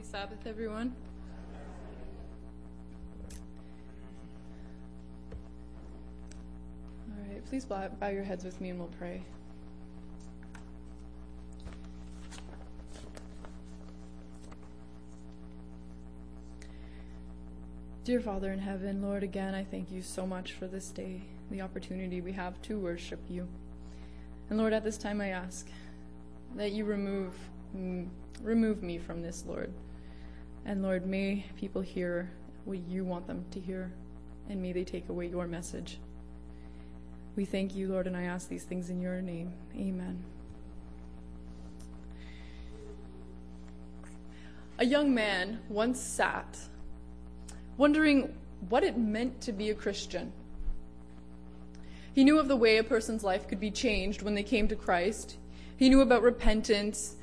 [0.00, 0.96] Happy Sabbath, everyone.
[7.10, 9.22] All right, please bow, bow your heads with me and we'll pray.
[18.04, 21.20] Dear Father in heaven, Lord, again, I thank you so much for this day,
[21.50, 23.46] the opportunity we have to worship you.
[24.48, 25.68] And Lord, at this time I ask
[26.56, 27.34] that you remove
[27.76, 28.08] mm,
[28.42, 29.70] remove me from this, Lord.
[30.64, 32.30] And Lord, may people hear
[32.64, 33.92] what you want them to hear,
[34.48, 35.98] and may they take away your message.
[37.36, 39.52] We thank you, Lord, and I ask these things in your name.
[39.74, 40.22] Amen.
[44.78, 46.58] A young man once sat
[47.76, 48.34] wondering
[48.68, 50.32] what it meant to be a Christian.
[52.12, 54.76] He knew of the way a person's life could be changed when they came to
[54.76, 55.36] Christ.
[55.76, 57.16] He knew about repentance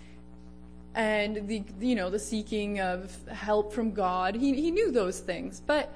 [0.97, 4.35] and the you know the seeking of help from God.
[4.35, 5.61] He he knew those things.
[5.65, 5.93] But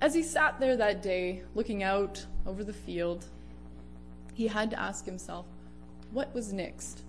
[0.00, 3.26] as he sat there that day looking out over the field,
[4.34, 5.46] he had to ask himself,
[6.12, 7.02] what was next?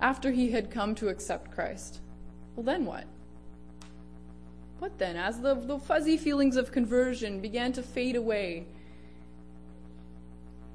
[0.00, 2.00] After he had come to accept Christ.
[2.54, 3.04] Well then what?
[4.78, 5.16] What then?
[5.16, 8.66] As the, the fuzzy feelings of conversion began to fade away,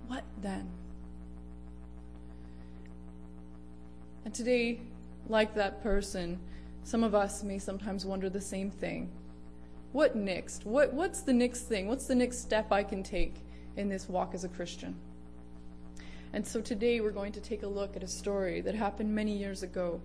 [0.08, 0.68] what then?
[4.26, 4.80] And today,
[5.30, 6.40] like that person,
[6.84, 9.12] some of us may sometimes wonder the same thing.
[9.92, 10.66] What next?
[10.66, 11.88] What, what's the next thing?
[11.88, 13.36] What's the next step I can take
[13.78, 14.96] in this walk as a Christian?
[16.34, 19.36] And so today we're going to take a look at a story that happened many
[19.36, 20.00] years ago.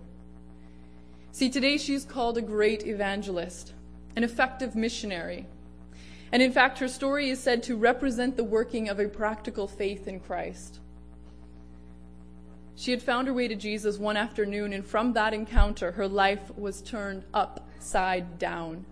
[1.31, 3.73] See, today she's called a great evangelist
[4.15, 5.45] an effective missionary.
[6.31, 10.07] And in fact, her story is said to represent the working of a practical faith
[10.07, 10.79] in Christ.
[12.75, 16.51] She had found her way to Jesus one afternoon, and from that encounter, her life
[16.57, 18.85] was turned upside down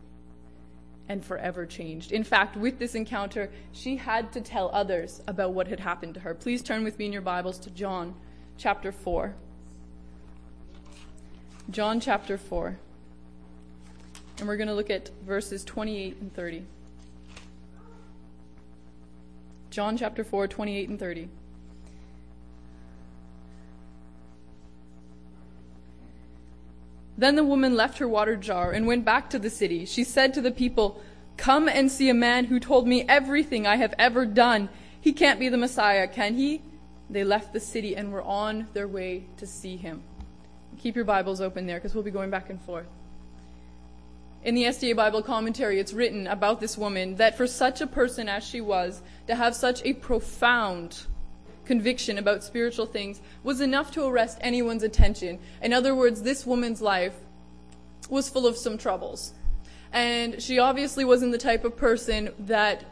[1.09, 2.13] and forever changed.
[2.13, 6.21] In fact, with this encounter, she had to tell others about what had happened to
[6.21, 6.33] her.
[6.33, 8.15] Please turn with me in your Bibles to John
[8.57, 9.35] chapter 4.
[11.69, 12.77] John chapter 4.
[14.39, 16.65] And we're going to look at verses 28 and 30.
[19.69, 21.29] John chapter 4, 28 and 30.
[27.17, 29.85] Then the woman left her water jar and went back to the city.
[29.85, 31.01] She said to the people,
[31.37, 34.69] Come and see a man who told me everything I have ever done.
[34.99, 36.61] He can't be the Messiah, can he?
[37.09, 40.03] They left the city and were on their way to see him.
[40.77, 42.87] Keep your Bibles open there because we'll be going back and forth
[44.43, 48.27] in the SDA Bible commentary, it's written about this woman that for such a person
[48.27, 51.05] as she was, to have such a profound
[51.65, 55.39] conviction about spiritual things was enough to arrest anyone's attention.
[55.61, 57.13] In other words, this woman's life
[58.09, 59.33] was full of some troubles.
[59.91, 62.83] And she obviously wasn't the type of person that,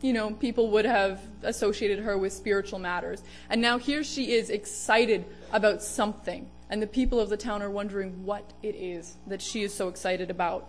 [0.00, 3.22] you know, people would have associated her with spiritual matters.
[3.50, 6.48] And now here she is excited about something.
[6.70, 9.88] And the people of the town are wondering what it is that she is so
[9.88, 10.68] excited about.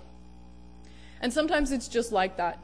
[1.22, 2.60] And sometimes it's just like that.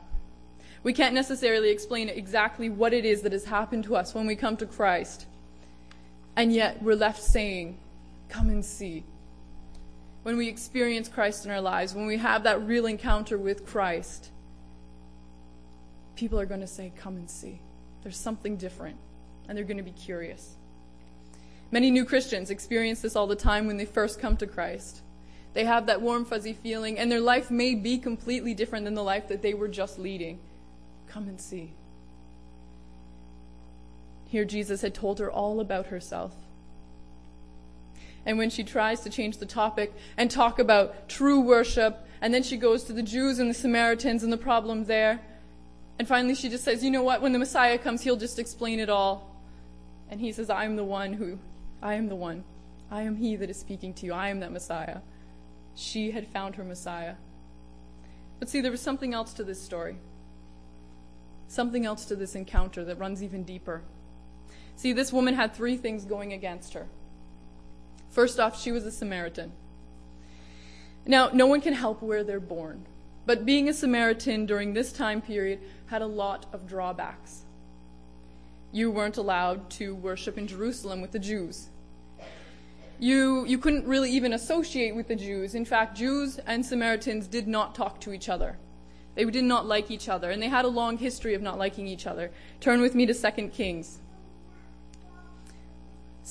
[0.83, 4.35] We can't necessarily explain exactly what it is that has happened to us when we
[4.35, 5.25] come to Christ.
[6.35, 7.77] And yet we're left saying,
[8.29, 9.03] Come and see.
[10.23, 14.29] When we experience Christ in our lives, when we have that real encounter with Christ,
[16.16, 17.59] people are going to say, Come and see.
[18.03, 18.97] There's something different.
[19.47, 20.55] And they're going to be curious.
[21.71, 25.01] Many new Christians experience this all the time when they first come to Christ.
[25.53, 29.03] They have that warm, fuzzy feeling, and their life may be completely different than the
[29.03, 30.39] life that they were just leading.
[31.13, 31.74] Come and see.
[34.25, 36.34] Here, Jesus had told her all about herself.
[38.25, 42.41] And when she tries to change the topic and talk about true worship, and then
[42.41, 45.22] she goes to the Jews and the Samaritans and the problem there,
[46.00, 47.22] and finally she just says, You know what?
[47.22, 49.40] When the Messiah comes, he'll just explain it all.
[50.09, 51.38] And he says, I am the one who,
[51.80, 52.44] I am the one.
[52.90, 54.13] I am he that is speaking to you.
[54.13, 55.01] I am that Messiah.
[55.75, 57.15] She had found her Messiah.
[58.39, 59.98] But see, there was something else to this story.
[61.53, 63.83] Something else to this encounter that runs even deeper.
[64.75, 66.88] See, this woman had three things going against her.
[68.09, 69.51] First off, she was a Samaritan.
[71.05, 72.88] Now, no one can help where they're born,
[73.27, 77.44] but being a Samaritan during this time period had a lot of drawbacks.
[78.71, 81.69] You weren't allowed to worship in Jerusalem with the Jews
[83.03, 85.55] you, you couldn't really even associate with the Jews.
[85.55, 88.57] In fact, Jews and Samaritans did not talk to each other.
[89.15, 91.88] They did not like each other, and they had a long history of not liking
[91.88, 92.31] each other.
[92.60, 94.00] Turn with me to 2 Kings.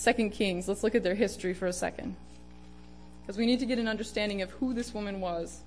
[0.02, 2.16] 2 Kings, let's look at their history for a second.
[3.22, 5.60] because we need to get an understanding of who this woman was.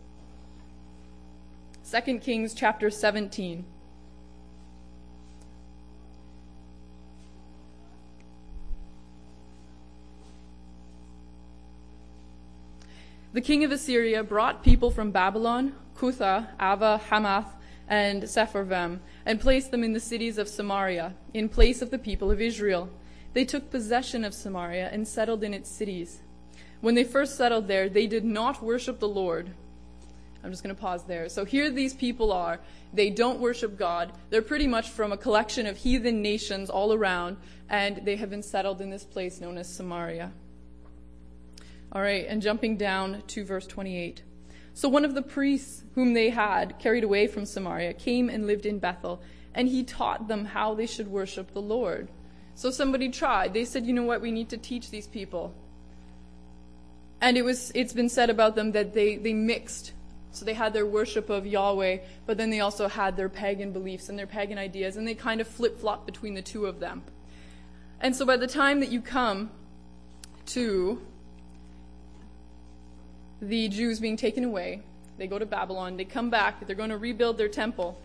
[1.89, 3.63] 2 Kings chapter 17.
[13.31, 17.55] The king of Assyria brought people from Babylon, Cutha, Ava, Hamath,
[17.87, 22.31] and Sepharvaim, and placed them in the cities of Samaria, in place of the people
[22.31, 22.89] of Israel.
[23.33, 26.21] They took possession of Samaria and settled in its cities.
[26.81, 29.51] When they first settled there, they did not worship the Lord.
[30.43, 31.27] I'm just going to pause there.
[31.27, 32.59] So here these people are.
[32.93, 34.13] They don't worship God.
[34.29, 37.37] They're pretty much from a collection of heathen nations all around,
[37.67, 40.31] and they have been settled in this place known as Samaria.
[41.91, 44.21] All right, and jumping down to verse 28.
[44.75, 48.65] So one of the priests whom they had carried away from Samaria came and lived
[48.65, 49.21] in Bethel,
[49.53, 52.09] and he taught them how they should worship the Lord.
[52.55, 53.53] So somebody tried.
[53.53, 55.55] They said, you know what, we need to teach these people.
[57.21, 59.93] And it was it's been said about them that they, they mixed.
[60.31, 64.09] So they had their worship of Yahweh, but then they also had their pagan beliefs
[64.09, 67.01] and their pagan ideas, and they kind of flip flop between the two of them.
[68.01, 69.51] And so by the time that you come
[70.47, 71.01] to
[73.41, 74.81] the Jews being taken away.
[75.17, 75.97] They go to Babylon.
[75.97, 76.65] They come back.
[76.65, 77.97] They're going to rebuild their temple.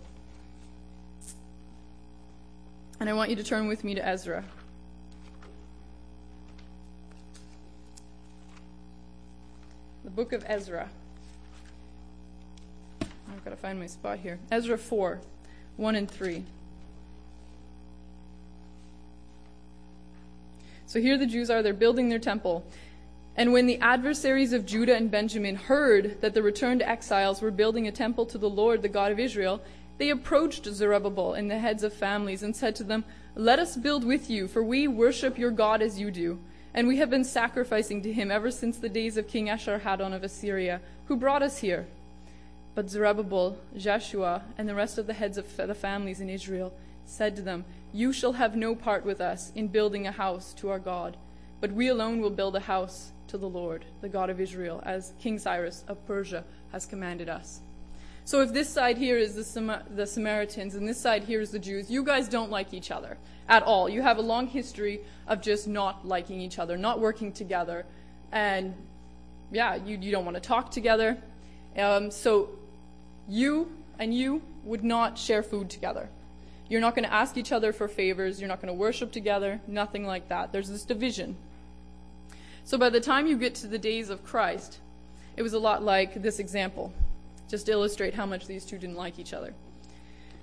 [3.00, 4.44] And I want you to turn with me to Ezra.
[10.04, 10.88] The book of Ezra.
[13.00, 14.38] I've got to find my spot here.
[14.50, 15.20] Ezra 4
[15.76, 16.44] 1 and 3.
[20.86, 22.64] So here the Jews are, they're building their temple.
[23.36, 27.86] And when the adversaries of Judah and Benjamin heard that the returned exiles were building
[27.86, 29.62] a temple to the Lord, the God of Israel,
[29.98, 33.04] they approached Zerubbabel and the heads of families and said to them,
[33.34, 36.38] Let us build with you, for we worship your God as you do.
[36.72, 40.22] And we have been sacrificing to him ever since the days of King Esarhaddon of
[40.22, 41.86] Assyria, who brought us here.
[42.74, 46.72] But Zerubbabel, Jeshua, and the rest of the heads of the families in Israel
[47.04, 50.70] said to them, You shall have no part with us in building a house to
[50.70, 51.16] our God,
[51.60, 55.12] but we alone will build a house to the Lord, the God of Israel, as
[55.20, 57.60] King Cyrus of Persia has commanded us.
[58.24, 61.50] So if this side here is the, Sam- the Samaritans and this side here is
[61.50, 63.16] the Jews, you guys don't like each other
[63.48, 63.88] at all.
[63.88, 67.86] You have a long history of just not liking each other, not working together,
[68.32, 68.74] and
[69.52, 71.16] yeah, you, you don't want to talk together.
[71.76, 72.50] Um, so
[73.28, 76.08] you and you would not share food together.
[76.68, 78.40] You're not going to ask each other for favors.
[78.40, 79.60] You're not going to worship together.
[79.66, 80.52] Nothing like that.
[80.52, 81.36] There's this division.
[82.64, 84.78] So by the time you get to the days of Christ,
[85.36, 86.92] it was a lot like this example,
[87.48, 89.54] just to illustrate how much these two didn't like each other.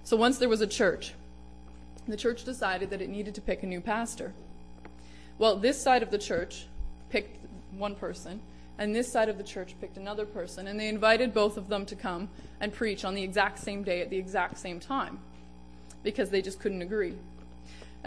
[0.04, 1.14] So once there was a church,
[2.08, 4.34] the church decided that it needed to pick a new pastor.
[5.38, 6.66] Well, this side of the church
[7.10, 7.38] picked
[7.72, 8.40] one person,
[8.78, 11.86] and this side of the church picked another person, and they invited both of them
[11.88, 12.30] to come
[12.60, 15.19] and preach on the exact same day at the exact same time
[16.04, 17.16] because they just couldn't agree.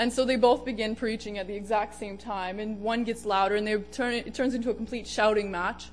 [0.01, 3.55] And so they both begin preaching at the exact same time, and one gets louder,
[3.57, 5.91] and they turn, it turns into a complete shouting match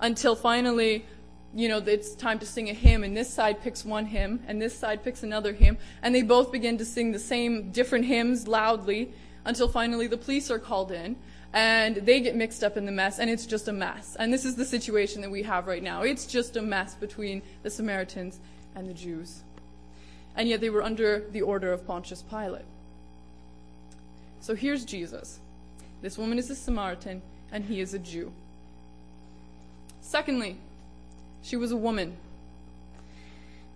[0.00, 1.06] until finally,
[1.54, 4.60] you know, it's time to sing a hymn, and this side picks one hymn, and
[4.60, 8.48] this side picks another hymn, and they both begin to sing the same different hymns
[8.48, 9.12] loudly
[9.44, 11.14] until finally the police are called in,
[11.52, 14.16] and they get mixed up in the mess, and it's just a mess.
[14.18, 16.02] And this is the situation that we have right now.
[16.02, 18.40] It's just a mess between the Samaritans
[18.74, 19.44] and the Jews.
[20.34, 22.64] And yet they were under the order of Pontius Pilate.
[24.44, 25.40] So here's Jesus.
[26.02, 28.30] This woman is a Samaritan, and he is a Jew.
[30.02, 30.58] Secondly,
[31.42, 32.14] she was a woman.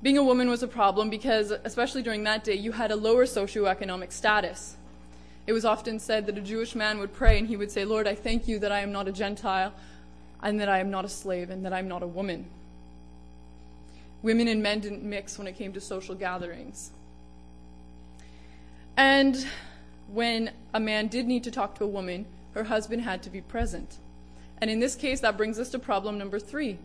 [0.02, 3.24] Being a woman was a problem because, especially during that day, you had a lower
[3.24, 4.76] socioeconomic status.
[5.46, 8.06] It was often said that a Jewish man would pray and he would say, Lord,
[8.06, 9.72] I thank you that I am not a Gentile,
[10.42, 12.44] and that I am not a slave, and that I'm not a woman.
[14.20, 16.90] Women and men didn't mix when it came to social gatherings.
[18.98, 19.46] And
[20.12, 23.40] when a man did need to talk to a woman, her husband had to be
[23.40, 23.98] present.
[24.60, 26.78] And in this case, that brings us to problem number three.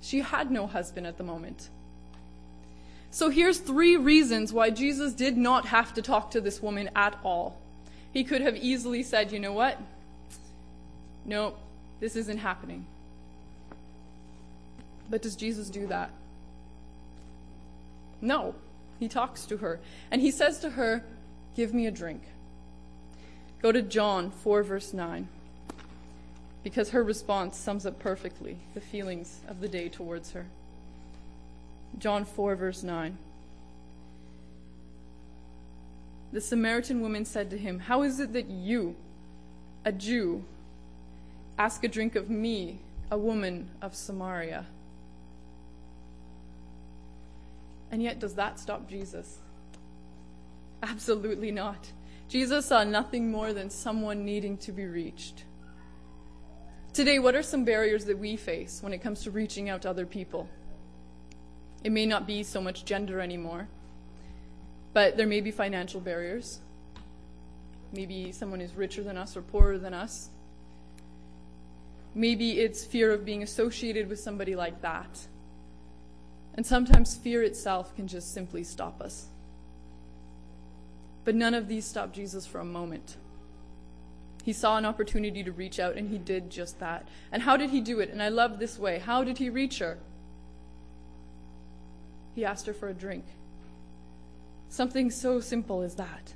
[0.00, 1.68] She had no husband at the moment.
[3.10, 7.18] So here's three reasons why Jesus did not have to talk to this woman at
[7.24, 7.58] all.
[8.12, 9.78] He could have easily said, you know what?
[11.24, 11.54] No,
[11.98, 12.86] this isn't happening.
[15.10, 16.10] But does Jesus do that?
[18.20, 18.54] No.
[19.00, 19.80] He talks to her.
[20.10, 21.02] And he says to her,
[21.56, 22.22] Give me a drink.
[23.62, 25.28] Go to John 4, verse 9,
[26.64, 30.46] because her response sums up perfectly the feelings of the day towards her.
[31.98, 33.18] John 4, verse 9.
[36.32, 38.94] The Samaritan woman said to him, How is it that you,
[39.84, 40.44] a Jew,
[41.60, 42.78] ask a drink of me,
[43.10, 44.64] a woman of Samaria.
[47.90, 49.40] And yet, does that stop Jesus?
[50.82, 51.90] Absolutely not.
[52.30, 55.42] Jesus saw nothing more than someone needing to be reached.
[56.92, 59.90] Today, what are some barriers that we face when it comes to reaching out to
[59.90, 60.48] other people?
[61.82, 63.66] It may not be so much gender anymore,
[64.92, 66.60] but there may be financial barriers.
[67.92, 70.30] Maybe someone is richer than us or poorer than us.
[72.14, 75.26] Maybe it's fear of being associated with somebody like that.
[76.54, 79.26] And sometimes fear itself can just simply stop us.
[81.30, 83.16] But none of these stopped Jesus for a moment.
[84.42, 87.06] He saw an opportunity to reach out, and he did just that.
[87.30, 88.10] And how did he do it?
[88.10, 88.98] And I love this way.
[88.98, 89.98] How did he reach her?
[92.34, 93.24] He asked her for a drink.
[94.70, 96.34] Something so simple as that.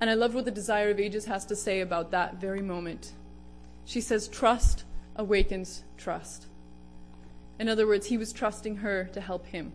[0.00, 3.10] And I love what the Desire of Ages has to say about that very moment.
[3.84, 4.84] She says, Trust
[5.16, 6.46] awakens trust.
[7.58, 9.72] In other words, he was trusting her to help him.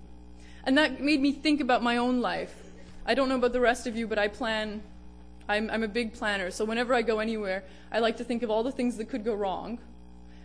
[0.64, 2.67] And that made me think about my own life.
[3.08, 4.84] I don't know about the rest of you, but I plan,
[5.48, 6.52] I'm, I'm a big planner.
[6.52, 9.24] So whenever I go anywhere, I like to think of all the things that could
[9.24, 9.80] go wrong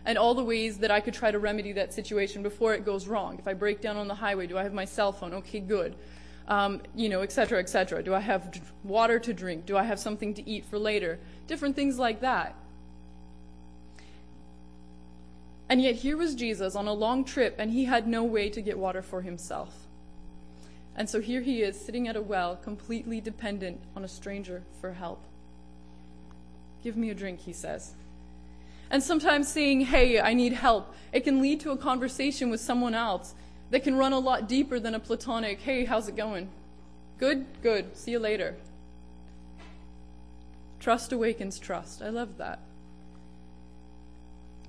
[0.05, 3.07] and all the ways that I could try to remedy that situation before it goes
[3.07, 3.37] wrong.
[3.37, 5.33] If I break down on the highway, do I have my cell phone?
[5.33, 5.95] Okay, good.
[6.47, 8.01] Um, you know, et cetera, et cetera.
[8.01, 9.65] Do I have water to drink?
[9.65, 11.19] Do I have something to eat for later?
[11.47, 12.55] Different things like that.
[15.69, 18.61] And yet here was Jesus on a long trip, and he had no way to
[18.61, 19.87] get water for himself.
[20.95, 24.93] And so here he is, sitting at a well, completely dependent on a stranger for
[24.93, 25.23] help.
[26.83, 27.93] Give me a drink, he says.
[28.91, 32.93] And sometimes saying, hey, I need help, it can lead to a conversation with someone
[32.93, 33.33] else
[33.71, 36.49] that can run a lot deeper than a platonic, hey, how's it going?
[37.17, 37.45] Good?
[37.63, 37.97] Good.
[37.97, 38.55] See you later.
[40.79, 42.01] Trust awakens trust.
[42.01, 42.59] I love that.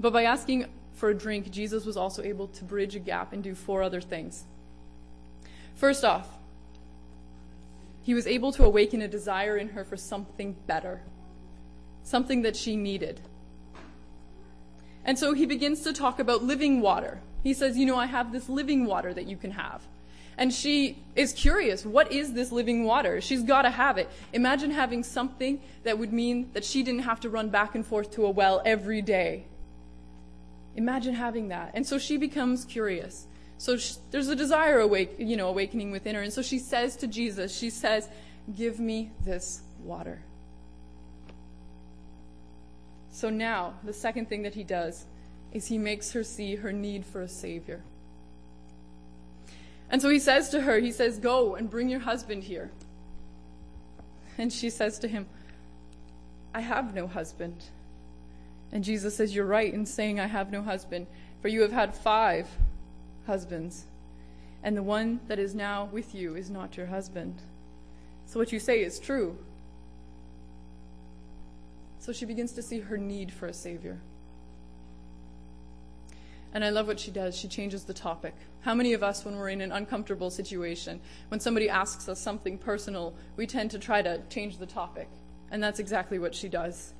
[0.00, 3.43] But by asking for a drink, Jesus was also able to bridge a gap and
[3.43, 4.45] do four other things.
[5.75, 6.28] First off,
[8.02, 11.02] he was able to awaken a desire in her for something better,
[12.02, 13.21] something that she needed.
[15.04, 17.21] And so he begins to talk about living water.
[17.43, 19.83] He says, You know, I have this living water that you can have.
[20.37, 23.21] And she is curious, what is this living water?
[23.21, 24.11] She's got to have it.
[24.33, 28.11] Imagine having something that would mean that she didn't have to run back and forth
[28.12, 29.45] to a well every day.
[30.75, 31.71] Imagine having that.
[31.75, 33.28] And so she becomes curious.
[33.58, 36.23] So she, there's a desire awake, you know, awakening within her.
[36.23, 38.08] And so she says to Jesus, she says,
[38.56, 40.23] "Give me this water."
[43.11, 45.04] So now, the second thing that he does
[45.52, 47.82] is he makes her see her need for a savior.
[49.88, 52.70] And so he says to her, he says, "Go and bring your husband here."
[54.37, 55.26] And she says to him,
[56.52, 57.62] "I have no husband."
[58.75, 61.06] And Jesus says, You're right in saying, I have no husband,
[61.40, 62.49] for you have had five
[63.26, 63.85] husbands,
[64.62, 67.43] and the one that is now with you is not your husband.
[68.26, 69.37] So what you say is true.
[71.99, 73.99] So she begins to see her need for a Savior.
[76.52, 77.37] And I love what she does.
[77.37, 78.35] She changes the topic.
[78.61, 82.59] How many of us, when we're in an uncomfortable situation, when somebody asks us something
[82.59, 85.09] personal, we tend to try to change the topic?
[85.50, 86.95] And that's exactly what she does.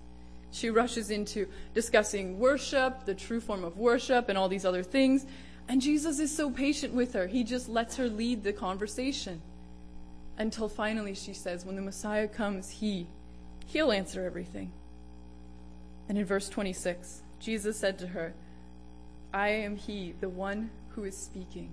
[0.51, 5.27] She rushes into discussing worship, the true form of worship, and all these other things.
[5.69, 7.27] And Jesus is so patient with her.
[7.27, 9.41] He just lets her lead the conversation.
[10.37, 13.07] Until finally she says, When the Messiah comes, he,
[13.67, 14.73] he'll answer everything.
[16.09, 18.35] And in verse 26, Jesus said to her,
[19.33, 21.73] I am he, the one who is speaking.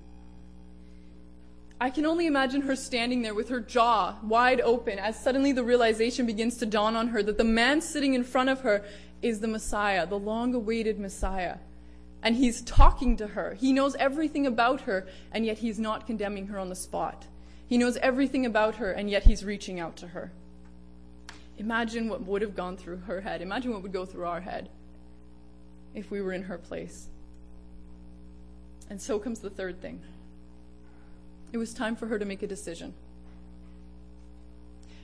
[1.79, 5.63] I can only imagine her standing there with her jaw wide open as suddenly the
[5.63, 8.83] realization begins to dawn on her that the man sitting in front of her
[9.21, 11.57] is the Messiah, the long awaited Messiah.
[12.23, 13.55] And he's talking to her.
[13.55, 17.25] He knows everything about her, and yet he's not condemning her on the spot.
[17.67, 20.31] He knows everything about her, and yet he's reaching out to her.
[21.57, 23.41] Imagine what would have gone through her head.
[23.41, 24.69] Imagine what would go through our head
[25.93, 27.07] if we were in her place.
[28.89, 30.01] And so comes the third thing.
[31.51, 32.93] It was time for her to make a decision.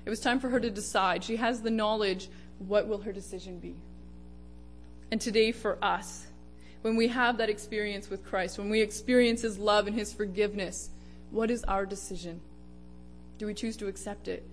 [0.06, 1.24] It was time for her to decide.
[1.24, 2.30] She has the knowledge.
[2.60, 3.76] What will her decision be?
[5.12, 6.28] And today, for us,
[6.82, 10.90] when we have that experience with Christ, when we experience His love and His forgiveness,
[11.32, 12.40] what is our decision?
[13.38, 14.44] Do we choose to accept it?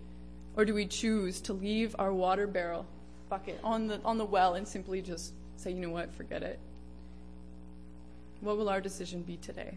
[0.57, 2.87] Or do we choose to leave our water barrel
[3.29, 6.59] bucket on the, on the well and simply just say, you know what, forget it?
[8.41, 9.75] What will our decision be today?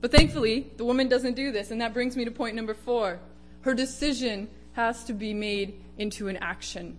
[0.00, 3.18] But thankfully, the woman doesn't do this, and that brings me to point number four.
[3.62, 6.96] Her decision has to be made into an action.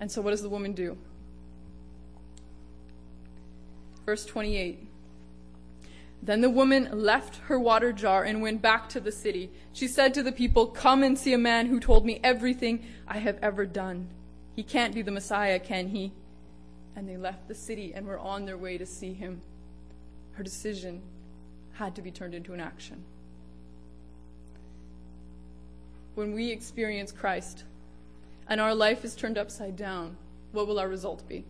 [0.00, 0.96] And so, what does the woman do?
[4.08, 4.88] Verse 28.
[6.22, 9.50] Then the woman left her water jar and went back to the city.
[9.74, 13.18] She said to the people, Come and see a man who told me everything I
[13.18, 14.08] have ever done.
[14.56, 16.14] He can't be the Messiah, can he?
[16.96, 19.42] And they left the city and were on their way to see him.
[20.32, 21.02] Her decision
[21.74, 23.04] had to be turned into an action.
[26.14, 27.64] When we experience Christ
[28.48, 30.16] and our life is turned upside down,
[30.52, 31.44] what will our result be?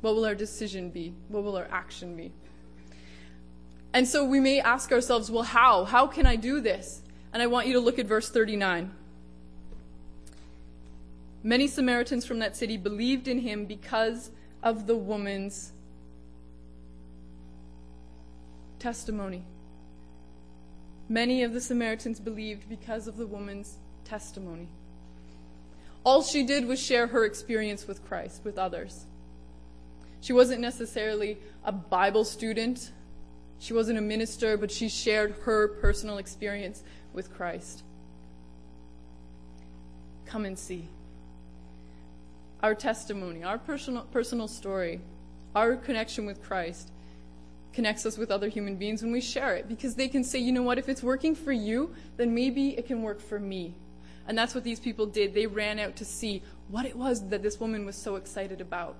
[0.00, 1.14] What will our decision be?
[1.28, 2.32] What will our action be?
[3.92, 5.84] And so we may ask ourselves, well, how?
[5.84, 7.02] How can I do this?
[7.32, 8.92] And I want you to look at verse 39.
[11.42, 14.30] Many Samaritans from that city believed in him because
[14.62, 15.72] of the woman's
[18.78, 19.44] testimony.
[21.08, 24.68] Many of the Samaritans believed because of the woman's testimony.
[26.04, 29.06] All she did was share her experience with Christ with others.
[30.20, 32.90] She wasn't necessarily a Bible student
[33.58, 36.82] she wasn't a minister, but she shared her personal experience
[37.12, 37.82] with Christ.
[40.26, 40.88] Come and see.
[42.62, 45.00] Our testimony, our personal, personal story,
[45.54, 46.90] our connection with Christ
[47.72, 50.52] connects us with other human beings when we share it because they can say, you
[50.52, 53.74] know what, if it's working for you, then maybe it can work for me.
[54.26, 55.34] And that's what these people did.
[55.34, 58.96] They ran out to see what it was that this woman was so excited about.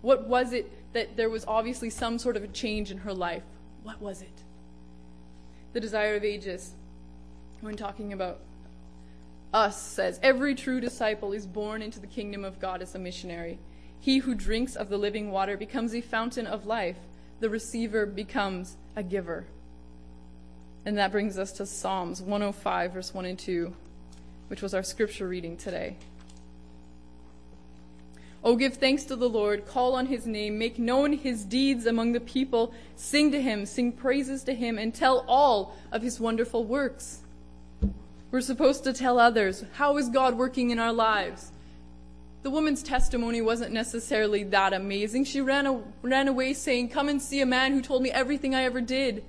[0.00, 3.42] What was it that there was obviously some sort of a change in her life?
[3.82, 4.42] What was it?
[5.72, 6.72] The Desire of Ages,
[7.60, 8.40] when talking about
[9.52, 13.58] us, says Every true disciple is born into the kingdom of God as a missionary.
[14.00, 16.98] He who drinks of the living water becomes a fountain of life,
[17.40, 19.46] the receiver becomes a giver.
[20.84, 23.74] And that brings us to Psalms 105, verse 1 and 2,
[24.46, 25.96] which was our scripture reading today.
[28.44, 32.12] Oh, give thanks to the Lord, call on his name, make known his deeds among
[32.12, 36.64] the people, sing to him, sing praises to him, and tell all of his wonderful
[36.64, 37.20] works.
[38.30, 41.50] We're supposed to tell others how is God working in our lives.
[42.42, 45.24] The woman's testimony wasn't necessarily that amazing.
[45.24, 48.54] She ran, a, ran away saying, Come and see a man who told me everything
[48.54, 49.24] I ever did.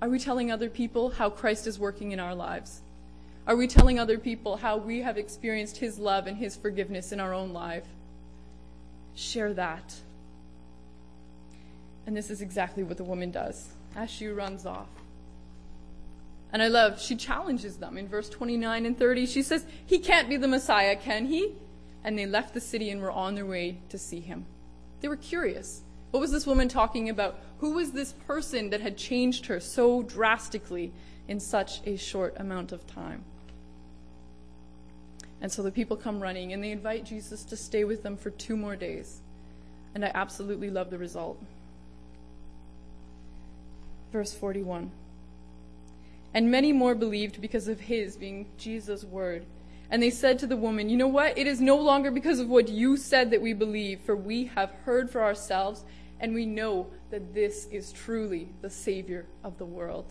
[0.00, 2.82] Are we telling other people how Christ is working in our lives?
[3.46, 7.20] Are we telling other people how we have experienced His love and His forgiveness in
[7.20, 7.84] our own life?
[9.14, 9.94] Share that.
[12.06, 14.88] And this is exactly what the woman does as she runs off.
[16.52, 19.26] And I love, she challenges them in verse 29 and 30.
[19.26, 21.52] She says, He can't be the Messiah, can he?
[22.02, 24.46] And they left the city and were on their way to see him.
[25.00, 25.82] They were curious.
[26.12, 27.40] What was this woman talking about?
[27.58, 30.92] Who was this person that had changed her so drastically
[31.26, 33.24] in such a short amount of time?
[35.44, 38.30] And so the people come running and they invite Jesus to stay with them for
[38.30, 39.20] two more days.
[39.94, 41.38] And I absolutely love the result.
[44.10, 44.90] Verse 41
[46.32, 49.44] And many more believed because of his, being Jesus' word.
[49.90, 51.36] And they said to the woman, You know what?
[51.36, 54.70] It is no longer because of what you said that we believe, for we have
[54.86, 55.84] heard for ourselves,
[56.20, 60.06] and we know that this is truly the Savior of the world.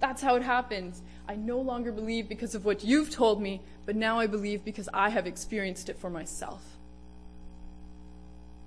[0.00, 1.02] That's how it happens.
[1.28, 4.88] I no longer believe because of what you've told me, but now I believe because
[4.94, 6.62] I have experienced it for myself.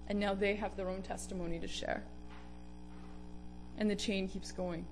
[0.08, 2.04] And now they have their own testimony to share.
[3.78, 4.86] And the chain keeps going.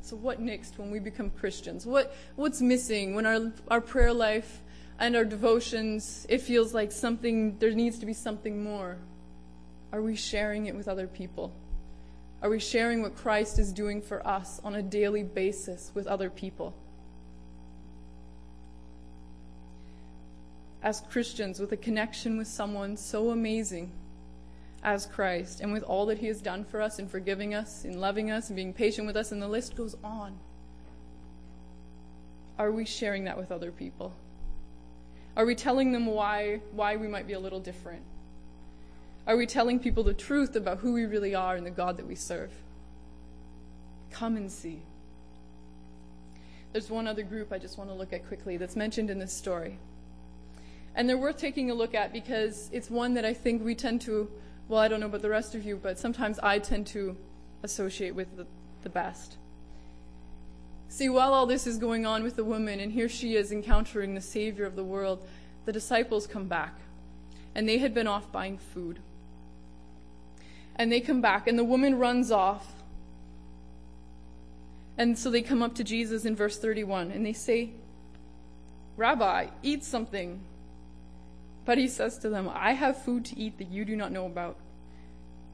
[0.00, 1.84] So, what next when we become Christians?
[1.84, 4.62] What, what's missing when our, our prayer life
[5.00, 8.98] and our devotions, it feels like something, there needs to be something more?
[9.92, 11.52] Are we sharing it with other people?
[12.46, 16.30] Are we sharing what Christ is doing for us on a daily basis with other
[16.30, 16.76] people?
[20.80, 23.90] As Christians, with a connection with someone so amazing
[24.84, 27.98] as Christ, and with all that He has done for us in forgiving us, in
[27.98, 30.38] loving us, and being patient with us, and the list goes on.
[32.60, 34.14] Are we sharing that with other people?
[35.36, 38.04] Are we telling them why, why we might be a little different?
[39.26, 42.06] Are we telling people the truth about who we really are and the God that
[42.06, 42.52] we serve?
[44.10, 44.82] Come and see.
[46.72, 49.32] There's one other group I just want to look at quickly that's mentioned in this
[49.32, 49.78] story.
[50.94, 54.00] And they're worth taking a look at because it's one that I think we tend
[54.02, 54.30] to,
[54.68, 57.16] well, I don't know about the rest of you, but sometimes I tend to
[57.64, 58.46] associate with the,
[58.82, 59.36] the best.
[60.88, 64.14] See, while all this is going on with the woman, and here she is encountering
[64.14, 65.26] the Savior of the world,
[65.64, 66.74] the disciples come back.
[67.56, 69.00] And they had been off buying food
[70.76, 72.66] and they come back, and the woman runs off.
[74.98, 77.70] And so they come up to Jesus in verse 31, and they say,
[78.96, 80.40] Rabbi, eat something.
[81.64, 84.26] But he says to them, I have food to eat that you do not know
[84.26, 84.56] about.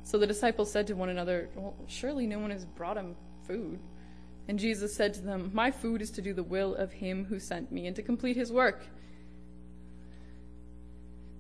[0.04, 3.78] So the disciples said to one another, Well, surely no one has brought him food.
[4.48, 7.38] And Jesus said to them, My food is to do the will of him who
[7.38, 8.84] sent me and to complete his work.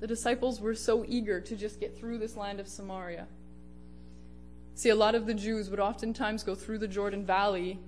[0.00, 3.26] The disciples were so eager to just get through this land of Samaria.
[4.74, 7.78] See, a lot of the Jews would oftentimes go through the Jordan Valley,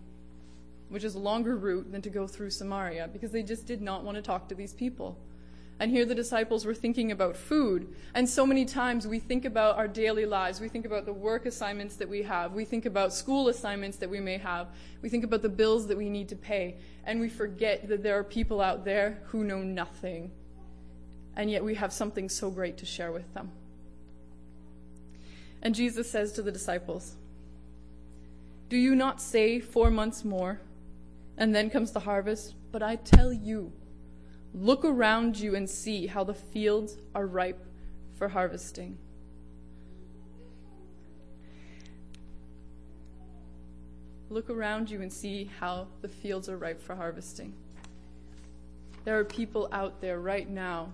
[0.88, 4.04] which is a longer route than to go through Samaria, because they just did not
[4.04, 5.18] want to talk to these people.
[5.80, 7.92] And here the disciples were thinking about food.
[8.14, 10.60] And so many times we think about our daily lives.
[10.60, 12.52] We think about the work assignments that we have.
[12.52, 14.68] We think about school assignments that we may have.
[15.02, 16.76] We think about the bills that we need to pay.
[17.04, 20.30] And we forget that there are people out there who know nothing
[21.36, 23.50] and yet we have something so great to share with them.
[25.64, 27.16] And Jesus says to the disciples,
[28.68, 30.60] Do you not say four months more,
[31.38, 32.54] and then comes the harvest?
[32.70, 33.72] But I tell you,
[34.52, 37.64] look around you and see how the fields are ripe
[38.12, 38.98] for harvesting.
[44.28, 47.54] Look around you and see how the fields are ripe for harvesting.
[49.04, 50.92] There are people out there right now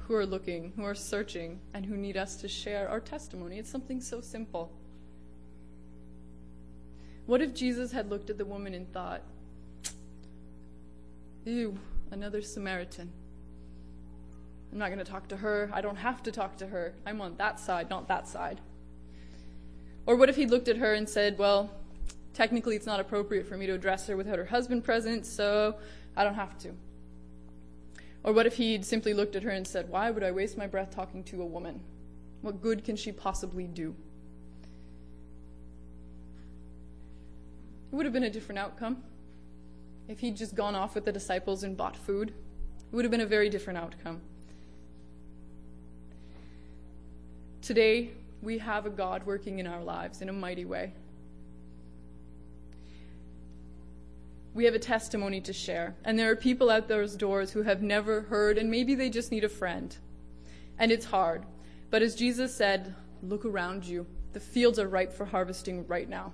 [0.00, 3.58] who are looking, who are searching, and who need us to share our testimony.
[3.58, 4.72] It's something so simple.
[7.26, 9.22] What if Jesus had looked at the woman and thought,
[11.44, 11.78] Ew,
[12.10, 13.12] another Samaritan.
[14.72, 15.70] I'm not going to talk to her.
[15.72, 16.94] I don't have to talk to her.
[17.06, 18.60] I'm on that side, not that side.
[20.06, 21.70] Or what if he looked at her and said, Well,
[22.32, 25.76] technically it's not appropriate for me to address her without her husband present, so
[26.16, 26.72] I don't have to.
[28.24, 30.66] Or what if he'd simply looked at her and said, Why would I waste my
[30.66, 31.80] breath talking to a woman?
[32.40, 33.94] What good can she possibly do?
[37.92, 39.02] It would have been a different outcome.
[40.08, 43.20] If he'd just gone off with the disciples and bought food, it would have been
[43.20, 44.20] a very different outcome.
[47.62, 48.10] Today,
[48.42, 50.92] we have a God working in our lives in a mighty way.
[54.54, 55.96] We have a testimony to share.
[56.04, 59.32] And there are people out those doors who have never heard, and maybe they just
[59.32, 59.94] need a friend.
[60.78, 61.44] And it's hard.
[61.90, 64.06] But as Jesus said, look around you.
[64.32, 66.32] The fields are ripe for harvesting right now.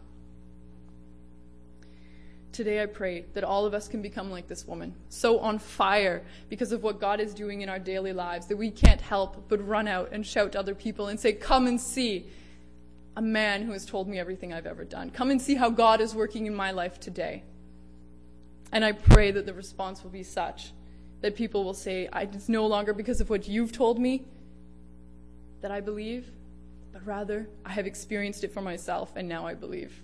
[2.53, 6.23] Today, I pray that all of us can become like this woman, so on fire
[6.49, 9.67] because of what God is doing in our daily lives that we can't help but
[9.67, 12.27] run out and shout to other people and say, Come and see
[13.17, 15.11] a man who has told me everything I've ever done.
[15.11, 17.45] Come and see how God is working in my life today.
[18.73, 20.73] And I pray that the response will be such
[21.21, 24.25] that people will say, It's no longer because of what you've told me
[25.61, 26.31] that I believe,
[26.93, 30.03] but rather I have experienced it for myself and now I believe.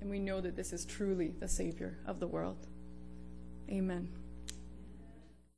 [0.00, 2.58] And we know that this is truly the Savior of the world.
[3.70, 4.08] Amen.